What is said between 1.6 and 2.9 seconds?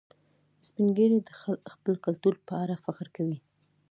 خپل کلتور په اړه